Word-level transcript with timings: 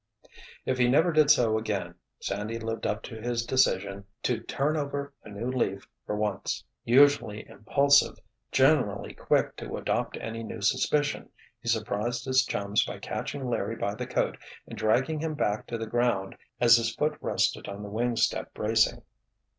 If 0.65 0.79
he 0.79 0.89
never 0.89 1.11
did 1.11 1.29
so 1.29 1.59
again, 1.59 1.93
Sandy 2.19 2.57
lived 2.57 2.87
up 2.87 3.03
to 3.03 3.21
his 3.21 3.45
decision 3.45 4.05
to 4.23 4.39
turn 4.39 4.75
over 4.75 5.13
a 5.23 5.29
new 5.29 5.51
leaf 5.51 5.87
for 6.07 6.15
once. 6.15 6.63
Usually 6.83 7.47
impulsive, 7.47 8.17
generally 8.51 9.13
quick 9.13 9.55
to 9.57 9.77
adopt 9.77 10.17
any 10.17 10.41
new 10.41 10.61
suspicion, 10.61 11.29
he 11.59 11.67
surprised 11.67 12.25
his 12.25 12.43
chums 12.43 12.83
by 12.83 12.97
catching 12.97 13.45
Larry 13.47 13.75
by 13.75 13.93
the 13.93 14.07
coat 14.07 14.39
and 14.65 14.75
dragging 14.75 15.19
him 15.19 15.35
back 15.35 15.67
to 15.67 15.77
the 15.77 15.85
ground 15.85 16.35
as 16.59 16.77
his 16.77 16.95
foot 16.95 17.15
rested 17.21 17.67
on 17.67 17.83
the 17.83 17.89
wing 17.89 18.15
step 18.15 18.55
bracing. 18.55 19.03